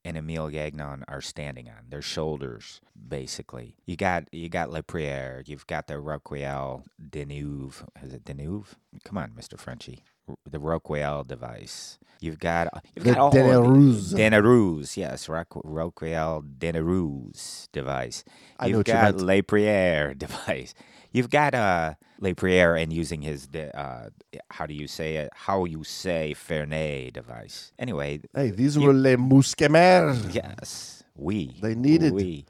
[0.05, 3.77] and Emile Gagnan are standing on their shoulders, basically.
[3.87, 7.87] You got you got Le Prieur, you've got the Roqueal Deneuve.
[8.03, 8.67] Is it Deneuve?
[9.05, 9.59] Come on, Mr.
[9.59, 10.03] Frenchy.
[10.49, 11.99] The Roqueal device.
[12.21, 14.15] You've got you've The got all of the- Denayrouze.
[14.15, 18.25] Denayrouze, yes, Roque- Roqueal Denayrouze device.
[18.61, 19.27] You've you got meant.
[19.27, 20.75] Le Prieur device.
[21.13, 24.09] You've got uh, Le Prieur and using his uh,
[24.51, 25.31] how do you say it?
[25.35, 27.73] How you say Fernet device?
[27.79, 30.35] Anyway, Hey, these You- were les mousquetaires.
[30.35, 32.47] yes, we They needed- we.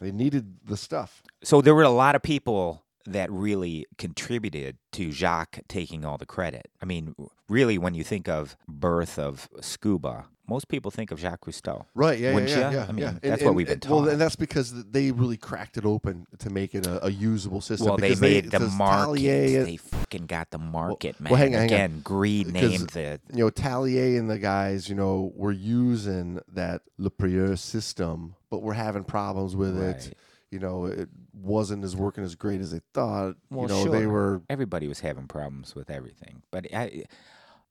[0.00, 1.22] They needed the stuff.
[1.42, 6.26] So there were a lot of people that really contributed to Jacques taking all the
[6.26, 6.68] credit.
[6.82, 7.14] I mean,
[7.48, 11.86] really, when you think of birth of scuba, most people think of Jacques Cousteau.
[11.94, 12.86] Right, yeah, Wouldn't yeah, yeah, yeah.
[12.88, 13.12] I mean, yeah.
[13.22, 14.04] that's what we've been told.
[14.04, 17.60] Well, and that's because they really cracked it open to make it a, a usable
[17.60, 17.88] system.
[17.88, 19.20] Well, they made the market.
[19.22, 21.30] Tailliez- They fucking got the market, man.
[21.30, 21.74] well, hang on, hang on.
[21.74, 23.20] Again, greed uh, named the.
[23.32, 28.62] you know, Tailliez and the guys, you know, were using that Le Prieur system, but
[28.62, 30.14] we're having problems with it.
[30.50, 33.34] You know, it wasn't as working as great as they thought.
[33.50, 37.04] Well, you know, they were Everybody was having problems with everything, but I,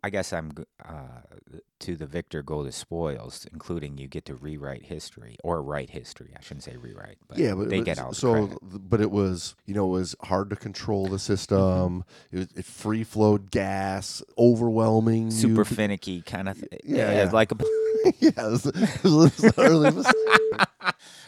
[0.05, 0.51] I guess I'm
[0.83, 1.21] uh,
[1.79, 6.33] to the victor go the spoils, including you get to rewrite history or write history.
[6.37, 8.57] I shouldn't say rewrite, but yeah, but they but get all so.
[8.61, 12.03] But it was, you know, it was hard to control the system.
[12.31, 15.31] It was it free flowed gas, overwhelming.
[15.31, 16.59] Super could- finicky kind of.
[16.59, 17.31] Th- Yeah, yeah, yeah.
[17.31, 17.55] like a,
[18.19, 20.03] yeah, it was, it was early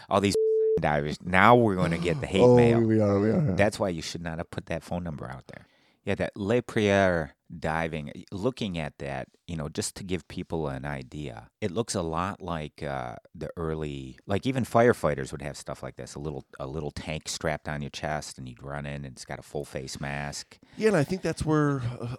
[0.09, 0.35] all these
[0.79, 1.17] divers.
[1.23, 2.81] Now we're going to get the hate oh, mail.
[2.81, 3.53] we are, we are.
[3.55, 5.67] That's why you should not have put that phone number out there.
[6.06, 10.86] Yeah, that Le Prieur diving, looking at that, you know, just to give people an
[10.86, 15.82] idea, it looks a lot like uh, the early, like even firefighters would have stuff
[15.82, 19.04] like this a little, a little tank strapped on your chest, and you'd run in,
[19.04, 20.60] and it's got a full face mask.
[20.78, 22.15] Yeah, and I think that's where uh,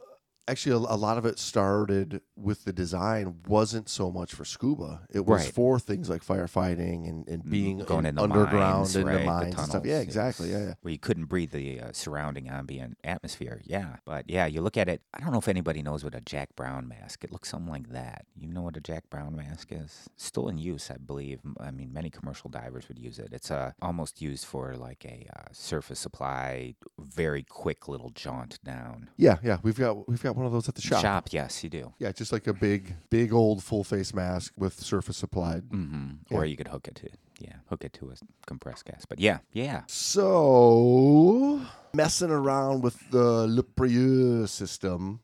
[0.49, 5.03] actually a, a lot of it started with the design wasn't so much for scuba.
[5.11, 5.53] It was Right.
[5.55, 9.19] for things like firefighting and, and being going in the underground mines, in right, the
[9.21, 9.85] the mines and stuff.
[9.85, 10.51] Yeah, exactly.
[10.51, 10.75] Yeah, yeah.
[10.83, 13.61] Where you couldn't breathe the uh, surrounding ambient atmosphere.
[13.65, 13.97] Yeah.
[14.05, 15.03] But yeah, you look at it.
[15.15, 17.25] I don't know if anybody knows what a Jack Brown mask.
[17.25, 18.27] It looks something like that.
[18.37, 20.09] You know what a Jack Brown mask is?
[20.17, 21.41] Still in use, I believe.
[21.61, 23.31] I mean, many commercial divers would use it.
[23.33, 29.11] It's uh, almost used for like a uh, surface supply, very quick little jaunt down.
[29.17, 29.59] Yeah, yeah.
[29.63, 31.03] We've got we've got one of those at the shop.
[31.03, 31.93] Shop, yes, you do.
[31.99, 35.65] Yeah, just like a big, big old full face mask with surface supplied.
[35.71, 36.39] hmm Yeah.
[36.39, 37.09] Or you could hook it to,
[37.41, 38.15] yeah, hook it to a
[38.47, 39.05] compressed gas.
[39.09, 39.83] But yeah, yeah.
[39.89, 41.61] So
[41.95, 45.21] messing around with the Le Prieur system,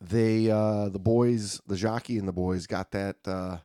[0.00, 3.58] they uh the boys, the jockey and the boys got that uh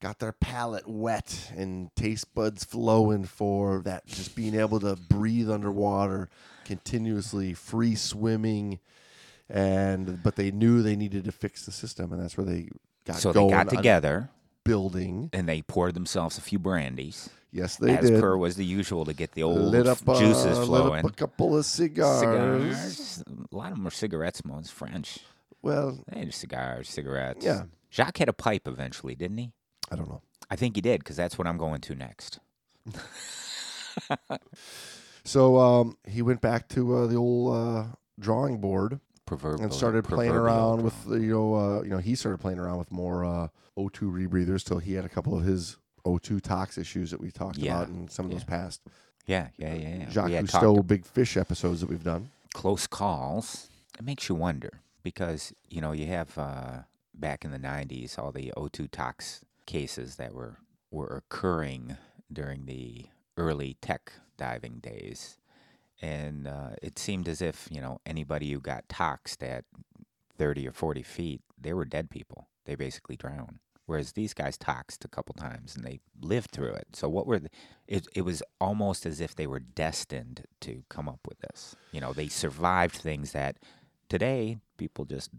[0.00, 5.50] got their palate wet and taste buds flowing for that just being able to breathe
[5.50, 6.28] underwater
[6.64, 8.80] continuously, free swimming
[9.50, 12.68] and but they knew they needed to fix the system and that's where they
[13.04, 14.30] got So they got together
[14.64, 15.28] building.
[15.32, 17.28] and they poured themselves a few brandies.
[17.52, 18.20] Yes, they as did.
[18.20, 21.04] per was the usual to get the old lit up f- juices uh, lit flowing.
[21.04, 22.18] up a couple of cigars.
[22.20, 23.24] Cigars.
[23.52, 24.44] A lot of them were cigarettes.
[24.44, 25.18] Most French.
[25.62, 27.44] Well, They had cigars, cigarettes.
[27.44, 27.64] Yeah.
[27.92, 29.52] Jacques had a pipe eventually, didn't he?
[29.90, 30.22] I don't know.
[30.50, 32.40] I think he did because that's what I'm going to next.
[35.26, 37.84] So um, he went back to uh, the old uh,
[38.20, 39.62] drawing board Proverbial.
[39.64, 42.92] and started playing around with you know uh, you know he started playing around with
[42.92, 47.20] more uh, O2 rebreathers till he had a couple of his O2 tox issues that
[47.20, 47.76] we talked Yeah.
[47.76, 48.82] about in some of those past
[49.26, 49.88] Yeah, yeah, yeah.
[50.00, 50.10] yeah.
[50.10, 52.30] Jacques Cousteau talked big fish episodes that we've done.
[52.52, 53.68] close calls.
[53.98, 56.80] It makes you wonder because you know you have uh,
[57.14, 60.56] back in the '90s all the O2 tox cases that were
[60.90, 61.96] were occurring
[62.32, 63.06] during the
[63.38, 65.38] early tech diving days,
[66.04, 69.64] and uh, it seemed as if you know anybody who got toxed at
[70.36, 72.48] 30 or 40 feet, they were dead people.
[72.66, 73.58] They basically drowned.
[73.86, 76.88] Whereas these guys toxed a couple times and they lived through it.
[76.94, 77.50] So what were the,
[77.86, 78.06] it?
[78.14, 81.76] It was almost as if they were destined to come up with this.
[81.92, 83.58] You know, they survived things that
[84.08, 85.30] today people just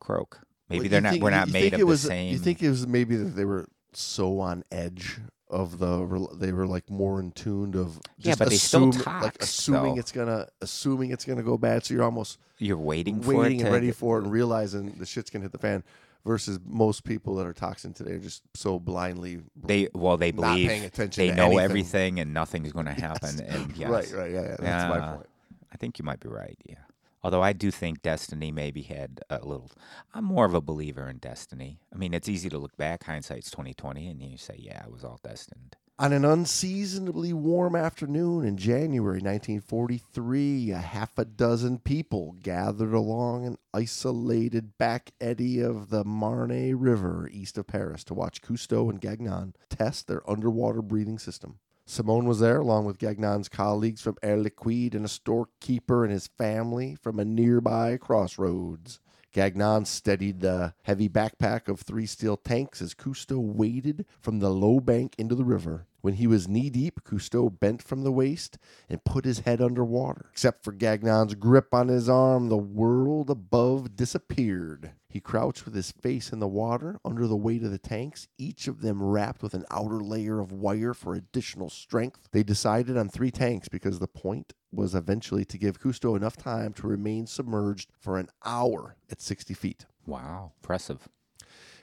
[0.00, 0.40] croak.
[0.68, 1.12] Maybe Well, they're not.
[1.12, 2.32] think- we're not made of the was, same.
[2.32, 6.66] You think it was maybe that they were so on edge of the they were
[6.66, 10.00] like more in tuned of Yeah, just but they still assume- like assuming though.
[10.00, 13.64] it's gonna assuming it's gonna go bad so you're almost You're waiting for waiting it
[13.64, 15.84] and ready for it and realizing the shit's gonna hit the fan
[16.24, 20.40] versus most people that are toxin today are just so blindly They well, they Not
[20.54, 21.60] believe paying attention they know anything.
[21.60, 23.40] everything and nothing's going to happen.
[23.40, 24.56] And yes, right, right, yeah, yeah.
[24.58, 25.26] That's my point.
[25.70, 26.56] I think you might be right.
[26.64, 26.76] Yeah.
[27.24, 29.70] Although I do think destiny maybe had a little.
[30.12, 31.80] I'm more of a believer in destiny.
[31.90, 33.04] I mean, it's easy to look back.
[33.04, 38.44] Hindsight's 2020, and you say, "Yeah, it was all destined." On an unseasonably warm afternoon
[38.44, 45.88] in January 1943, a half a dozen people gathered along an isolated back eddy of
[45.88, 51.18] the Marne River east of Paris to watch Cousteau and Gagnan test their underwater breathing
[51.18, 51.60] system.
[51.86, 56.28] Simone was there along with Gagnan's colleagues from Air Liquide and a storekeeper and his
[56.28, 59.00] family from a nearby crossroads.
[59.34, 64.80] Gagnan steadied the heavy backpack of three steel tanks as Cousteau waded from the low
[64.80, 65.86] bank into the river.
[66.04, 68.58] When he was knee deep, Cousteau bent from the waist
[68.90, 70.26] and put his head underwater.
[70.32, 74.92] Except for Gagnan's grip on his arm, the world above disappeared.
[75.08, 78.68] He crouched with his face in the water under the weight of the tanks, each
[78.68, 82.28] of them wrapped with an outer layer of wire for additional strength.
[82.32, 86.74] They decided on three tanks because the point was eventually to give Cousteau enough time
[86.74, 89.86] to remain submerged for an hour at 60 feet.
[90.04, 91.08] Wow, impressive.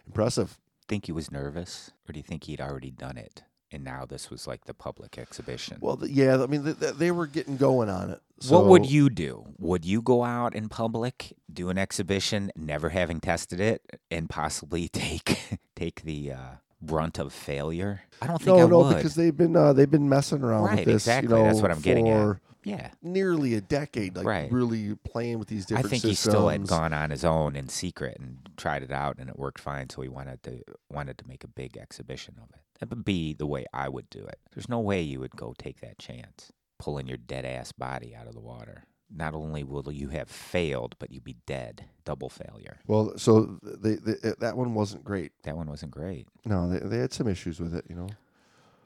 [0.05, 0.59] Impressive.
[0.87, 4.29] Think he was nervous, or do you think he'd already done it, and now this
[4.29, 5.77] was like the public exhibition?
[5.81, 8.21] Well, th- yeah, I mean, th- th- they were getting going on it.
[8.49, 9.45] what would you do?
[9.59, 14.87] Would you go out in public, do an exhibition, never having tested it, and possibly
[14.91, 16.49] take take the uh,
[16.81, 18.01] brunt of failure?
[18.21, 18.95] I don't think No, I no, would.
[18.97, 21.03] because they've been uh, they've been messing around Right, with this.
[21.07, 21.35] exactly.
[21.35, 22.37] You know, That's what I'm getting at.
[22.63, 24.51] yeah, Nearly a decade, like Right.
[24.51, 25.87] really playing with these different.
[25.87, 26.23] I think systems.
[26.25, 29.39] he still had gone on his own in secret and tried it out, and it
[29.39, 29.89] worked fine.
[29.89, 32.59] So he wanted to wanted to make a big exhibition of it.
[32.81, 34.39] That would be the way I would do it.
[34.53, 38.27] There's no way you would go take that chance, pulling your dead ass body out
[38.27, 38.83] of the water.
[39.13, 41.85] Not only will you have failed, but you'd be dead.
[42.05, 42.79] Double failure.
[42.87, 45.31] Well, so they, they, that one wasn't great.
[45.43, 46.27] That one wasn't great.
[46.45, 47.85] No, they, they had some issues with it.
[47.87, 48.07] You know,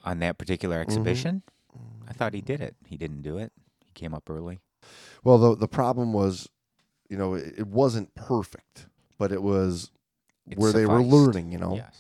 [0.03, 0.89] On that particular Mm-hmm.
[0.91, 1.43] exhibition,
[2.07, 2.75] I thought he did it.
[2.85, 3.51] He didn't do it.
[3.85, 4.59] He came up early.
[5.23, 6.49] well, the the problem was,
[7.07, 9.91] you know, it, it wasn't perfect, but it was
[10.49, 11.51] It where they were learning.
[11.53, 11.97] You know, Yes.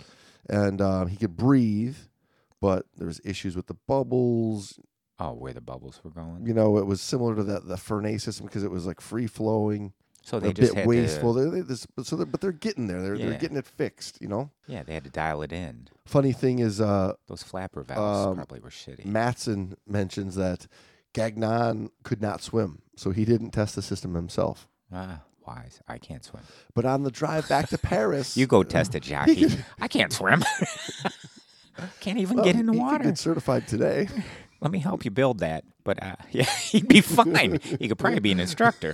[0.49, 1.97] And um, he could breathe,
[2.61, 4.79] but there was issues with the bubbles.
[5.17, 6.45] Oh, where the bubbles were going.
[6.45, 9.27] You know, it was similar to the the Fernez system because it was like free
[9.27, 9.93] flowing.
[10.23, 11.35] So a they just bit had wasteful.
[11.35, 11.49] to.
[11.49, 13.01] They, they, this, but so they're, but they're getting there.
[13.01, 14.19] They're they're getting it fixed.
[14.21, 14.51] You know.
[14.67, 15.87] Yeah, they had to dial it in.
[16.05, 19.05] Funny thing is, uh, Those flapper valves Um, probably were shitty.
[19.05, 20.67] Matsen mentions that
[21.13, 24.67] Gagnan could not swim, so he didn't test the system himself.
[24.91, 25.81] Ah, wise.
[25.87, 26.43] I can't swim.
[26.73, 29.47] But on the drive back to Paris, You go test it, jockey.
[29.79, 30.43] I can't swim.
[31.99, 33.03] can't even well, get in the he could water.
[33.05, 34.07] get certified today.
[34.61, 35.63] Let me help you build that.
[35.83, 37.59] But uh, yeah, he'd be fine.
[37.79, 38.93] He could probably be an instructor.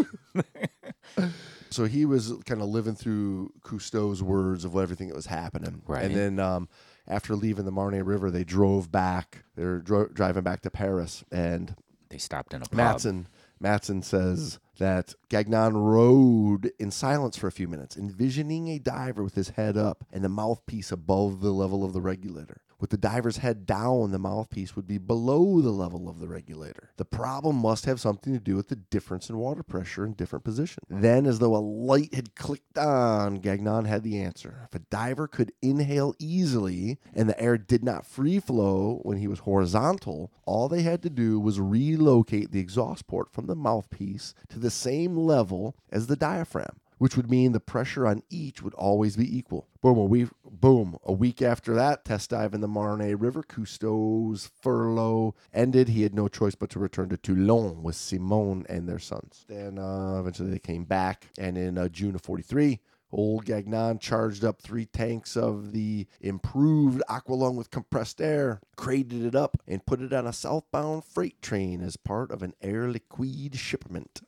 [1.69, 5.81] So he was kind of living through Cousteau's words of everything that was happening.
[5.87, 6.03] Right.
[6.03, 6.67] And then um,
[7.07, 9.45] after leaving the Marne River, they drove back.
[9.55, 11.75] They're dro- driving back to Paris, and
[12.09, 12.77] They stopped in a pub.
[12.77, 13.27] Matsen
[13.61, 19.35] Matsen says that Gagnan rode in silence for a few minutes, envisioning a diver with
[19.35, 22.61] his head up and the mouthpiece above the level of the regulator.
[22.81, 26.89] With the diver's head down, the mouthpiece would be below the level of the regulator.
[26.97, 30.43] The problem must have something to do with the difference in water pressure in different
[30.43, 30.87] positions.
[30.89, 34.67] Then, as though a light had clicked on, Gagnan had the answer.
[34.67, 39.27] If a diver could inhale easily and the air did not free flow when he
[39.27, 44.33] was horizontal, all they had to do was relocate the exhaust port from the mouthpiece
[44.49, 48.75] to the same level as the diaphragm which would mean the pressure on each would
[48.75, 49.67] always be equal.
[49.81, 54.51] Boom, a week, boom, a week after that test dive in the Marne River, Cousteau's
[54.61, 55.89] furlough ended.
[55.89, 59.45] He had no choice but to return to Toulon with Simone and their sons.
[59.49, 62.79] Then uh, eventually they came back, and in uh, June of 43,
[63.11, 69.33] Old Gagnan charged up three tanks of the improved Aqualung with compressed air, crated it
[69.33, 73.57] up, and put it on a southbound freight train as part of an Air Liquide
[73.57, 74.21] shipment.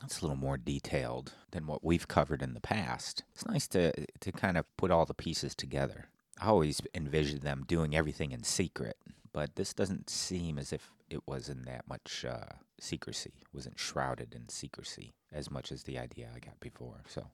[0.00, 3.24] That's a little more detailed than what we've covered in the past.
[3.34, 6.06] It's nice to to kind of put all the pieces together.
[6.40, 8.96] I always envisioned them doing everything in secret,
[9.32, 13.32] but this doesn't seem as if it was in that much uh, secrecy.
[13.52, 17.02] wasn't shrouded in secrecy as much as the idea I got before.
[17.06, 17.26] So,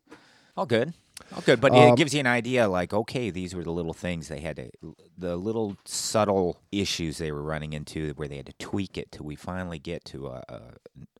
[0.57, 0.92] all good,
[1.35, 1.61] all good.
[1.61, 4.40] But Um, it gives you an idea, like okay, these were the little things they
[4.40, 4.71] had to,
[5.16, 9.25] the little subtle issues they were running into, where they had to tweak it till
[9.25, 10.61] we finally get to a, a,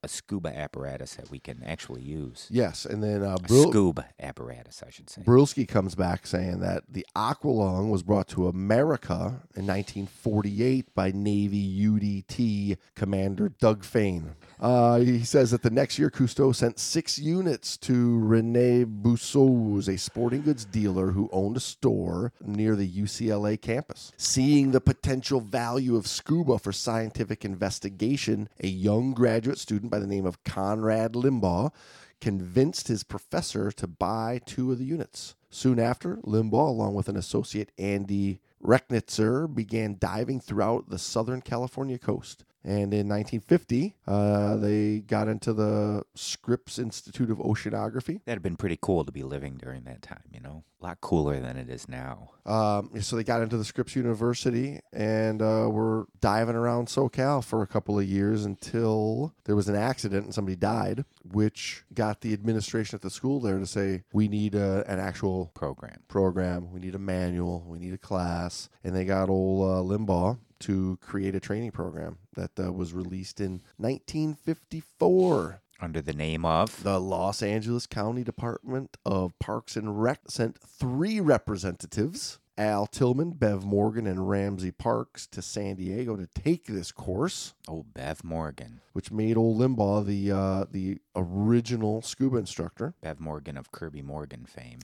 [0.03, 2.47] a scuba apparatus that we can actually use.
[2.51, 5.23] Yes, and then uh, Bril- scuba apparatus, I should say.
[5.23, 11.87] Brylske comes back saying that the Aqualung was brought to America in 1948 by Navy
[11.87, 14.35] UDT Commander Doug Fane.
[14.61, 19.97] Uh, he says that the next year, Cousteau sent six units to Rene Bussoz's, a
[19.97, 24.13] sporting goods dealer who owned a store near the UCLA campus.
[24.17, 30.07] Seeing the potential value of scuba for scientific investigation, a young graduate student by the
[30.07, 31.73] name of Conrad Limbaugh
[32.21, 35.37] convinced his professor to buy two of the units.
[35.51, 41.99] Soon after, Limbaugh, along with an associate Andy Rechnitzer, began diving throughout the southern California
[41.99, 42.45] coast.
[42.65, 48.21] And in 1950, uh, they got into the Scripps Institute of Oceanography.
[48.25, 50.65] That'd have been pretty cool to be living during that time, you know?
[50.81, 52.31] A lot cooler than it is now.
[52.47, 57.63] Um, so they got into the Scripps University and uh, were diving around SoCal for
[57.63, 62.33] a couple of years until there was an accident and somebody died, which got the
[62.33, 65.99] administration at the school there to say, we need a, an actual Program.
[66.07, 68.69] program, we need a manual, we need a class.
[68.85, 73.41] And they got old uh, Limbaugh to create a training program that uh, was released
[73.41, 75.61] in 1954.
[75.81, 76.83] Under the name of.
[76.83, 83.65] The Los Angeles County Department of Parks and Rec sent three representatives, Al Tillman, Bev
[83.65, 88.81] Morgan, and Ramsey Parks, to San Diego to take this course, Oh, Bev Morgan.
[88.93, 92.95] which made old Limbaugh the uh, the original scuba instructor.
[93.01, 94.81] Bev Morgan of Kirby Morgan fame.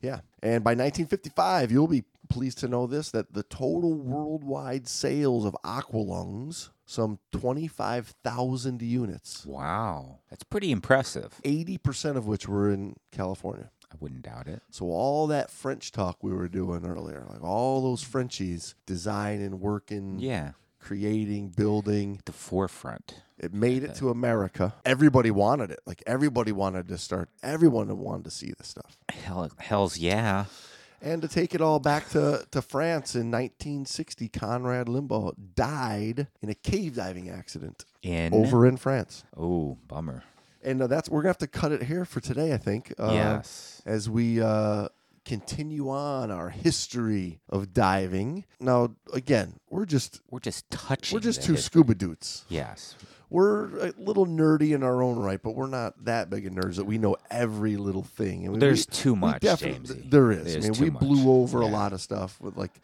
[0.00, 0.20] Yeah.
[0.40, 5.56] And by 1955, you'll be pleased to know this that the total worldwide sales of
[5.64, 10.18] Aqualungs, some 25,000 units, Wow.
[10.30, 11.40] That's pretty impressive.
[11.44, 13.70] 80% of which were in California.
[13.90, 14.62] I wouldn't doubt it.
[14.70, 20.18] So all that French talk we were doing earlier, like all those Frenchies designing, working,
[20.18, 20.52] Yeah.
[20.80, 23.22] creating, building, The forefront.
[23.38, 24.74] it made it to America.
[24.84, 25.80] Everybody wanted it.
[25.86, 27.28] Like everybody wanted to start.
[27.42, 28.96] Everyone wanted to see this stuff.
[29.08, 30.46] Hell, hell's yeah.
[31.02, 36.48] And to take it all back to, to France in 1960, Conrad Limbaugh died in
[36.48, 38.32] a cave diving accident In.
[38.32, 39.24] over in France.
[39.36, 40.24] Oh, bummer.
[40.62, 42.92] And uh, that's we're gonna have to cut it here for today, I think.
[42.98, 43.82] Uh, yes.
[43.86, 44.88] As we uh,
[45.24, 48.44] continue on our history of diving.
[48.58, 51.14] Now, again, we're just We're just touching.
[51.16, 52.44] we're just two his- scuba dudes.
[52.48, 52.94] Yes.
[53.30, 56.76] We're a little nerdy in our own right, but we're not that big of nerds
[56.76, 58.46] that we know every little thing.
[58.46, 60.08] I mean, There's we- too much, Jamesy.
[60.10, 60.44] There is.
[60.44, 61.02] There's I mean, we much.
[61.02, 62.80] blew over a lot of stuff with like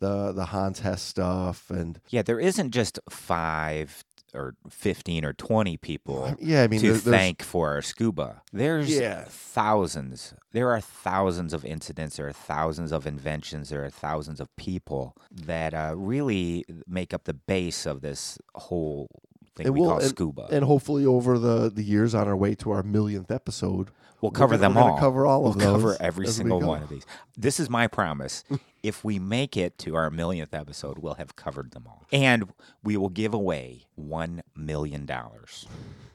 [0.00, 4.04] the the Hans Hass stuff, and Yeah, there isn't just five
[4.36, 8.42] or 15 or 20 people yeah, I mean, to thank for our scuba.
[8.52, 9.26] There's Yeah.
[9.28, 10.34] thousands.
[10.50, 12.16] There are thousands of incidents.
[12.16, 13.68] There are thousands of inventions.
[13.68, 19.06] There are thousands of people that uh, really make up the base of this whole
[19.56, 20.48] thing And we we'll- call and- scuba.
[20.50, 23.88] and hopefully over the the years on our way to our millionth episode,
[24.20, 24.98] we'll cover gonna- them we're all.
[24.98, 27.04] cover all we'll of those cover every single one of these.
[27.36, 28.44] This is my promise.
[28.82, 32.52] if we make it to our millionth episode, we'll have covered them all, and
[32.82, 35.66] we will give away one million dollars.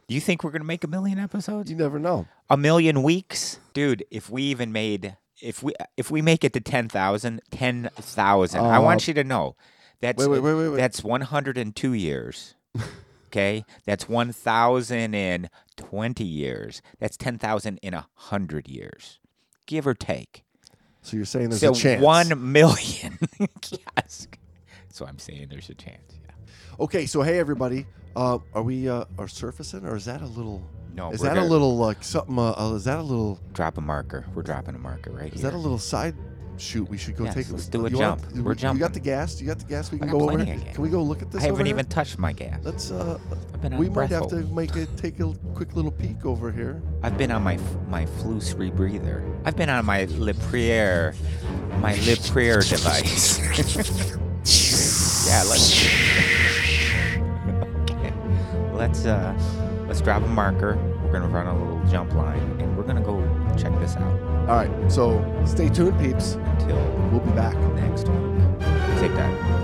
[0.07, 1.69] Do you think we're going to make a million episodes?
[1.69, 2.25] you never know.
[2.49, 4.03] A million weeks, dude.
[4.09, 8.59] If we even made, if we if we make it to 10,000, 10,000.
[8.59, 9.55] I want Uh, you to know
[10.01, 12.55] that's wait, wait, wait, that's one hundred and two years.
[13.29, 16.81] Okay, that's 1,000 in 20 years.
[16.99, 19.19] That's ten thousand in a hundred years,
[19.67, 20.43] give or take.
[21.01, 22.01] So you're saying there's so a chance.
[22.01, 23.19] one million.
[23.97, 24.27] yes.
[24.89, 26.19] So I'm saying there's a chance.
[26.25, 26.31] Yeah.
[26.79, 30.67] Okay, so hey everybody, uh, are we uh, are surfacing or is that a little?
[30.93, 32.37] No, is that a gonna little like something?
[32.37, 33.39] Uh, uh, is that a little?
[33.53, 34.25] drop a marker?
[34.33, 35.51] We're dropping a marker right Is here.
[35.51, 36.15] that a little side
[36.61, 36.89] shoot?
[36.89, 37.51] We should go Yes, take.
[37.51, 38.21] let's do a jump.
[38.35, 39.39] We're You got the gas?
[39.39, 39.91] You got the gas?
[39.91, 40.43] We can go over.
[40.43, 40.59] here?
[40.73, 41.43] Can we go look at this?
[41.43, 42.59] I haven't even touched my gas.
[42.63, 42.91] Let's.
[42.91, 43.19] Uh,
[43.53, 46.51] I've been on we might have to make it take a quick little peek over
[46.51, 46.81] here.
[47.03, 47.57] I've been on my
[47.89, 49.23] my Fleuss rebreather.
[49.45, 51.13] I've been on my Le Prieur,
[51.79, 53.39] my Le Prieur device.
[55.27, 55.85] yeah, let's.
[57.91, 58.13] okay,
[58.73, 59.37] let's uh,
[59.87, 60.77] let's drop a marker.
[61.03, 63.19] We're gonna run a little jump line, and we're gonna go
[63.57, 66.37] check this out All right, so stay tuned, peeps.
[66.69, 67.55] Until We'll be back.
[67.75, 68.05] next.
[68.99, 69.58] Take that.